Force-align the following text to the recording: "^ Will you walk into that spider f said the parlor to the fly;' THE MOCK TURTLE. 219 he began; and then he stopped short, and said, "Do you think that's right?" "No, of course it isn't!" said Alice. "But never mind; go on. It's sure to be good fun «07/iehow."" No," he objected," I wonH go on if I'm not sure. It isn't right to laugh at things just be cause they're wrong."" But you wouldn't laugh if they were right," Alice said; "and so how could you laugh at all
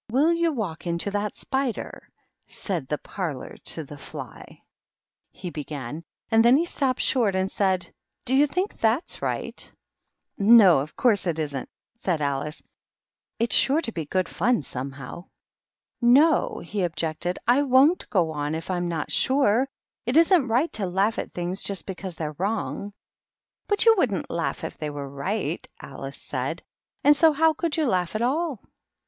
"^ 0.10 0.12
Will 0.14 0.32
you 0.32 0.52
walk 0.52 0.86
into 0.86 1.10
that 1.10 1.34
spider 1.34 2.04
f 2.04 2.10
said 2.54 2.86
the 2.86 2.98
parlor 2.98 3.56
to 3.64 3.82
the 3.82 3.98
fly;' 3.98 4.44
THE 4.52 4.52
MOCK 4.54 4.54
TURTLE. 4.54 5.42
219 5.42 5.42
he 5.42 5.50
began; 5.50 6.04
and 6.30 6.44
then 6.44 6.56
he 6.56 6.64
stopped 6.64 7.00
short, 7.00 7.34
and 7.34 7.50
said, 7.50 7.92
"Do 8.24 8.36
you 8.36 8.46
think 8.46 8.74
that's 8.74 9.20
right?" 9.20 9.72
"No, 10.38 10.78
of 10.78 10.94
course 10.96 11.26
it 11.26 11.40
isn't!" 11.40 11.68
said 11.96 12.20
Alice. 12.20 12.60
"But 12.60 12.66
never 12.66 12.76
mind; 12.76 13.16
go 13.16 13.32
on. 13.40 13.44
It's 13.46 13.56
sure 13.56 13.82
to 13.82 13.90
be 13.92 14.06
good 14.06 14.28
fun 14.28 14.60
«07/iehow."" 14.62 15.24
No," 16.20 16.60
he 16.60 16.84
objected," 16.84 17.40
I 17.48 17.62
wonH 17.62 18.08
go 18.10 18.30
on 18.30 18.54
if 18.54 18.70
I'm 18.70 18.86
not 18.86 19.10
sure. 19.10 19.68
It 20.06 20.16
isn't 20.16 20.46
right 20.46 20.72
to 20.74 20.86
laugh 20.86 21.18
at 21.18 21.32
things 21.34 21.64
just 21.64 21.84
be 21.84 21.96
cause 21.96 22.14
they're 22.14 22.36
wrong."" 22.38 22.92
But 23.68 23.84
you 23.86 23.96
wouldn't 23.98 24.30
laugh 24.30 24.62
if 24.62 24.78
they 24.78 24.88
were 24.90 25.08
right," 25.10 25.66
Alice 25.80 26.22
said; 26.22 26.62
"and 27.02 27.16
so 27.16 27.32
how 27.32 27.54
could 27.54 27.76
you 27.76 27.86
laugh 27.88 28.14
at 28.14 28.22
all 28.22 28.62